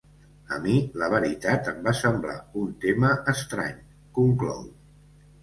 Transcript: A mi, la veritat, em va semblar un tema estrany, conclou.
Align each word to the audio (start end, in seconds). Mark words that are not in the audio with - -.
A 0.55 0.57
mi, 0.61 0.77
la 1.01 1.09
veritat, 1.13 1.69
em 1.73 1.77
va 1.89 1.93
semblar 1.99 2.39
un 2.63 2.73
tema 2.87 3.13
estrany, 3.35 3.79
conclou. 4.19 4.67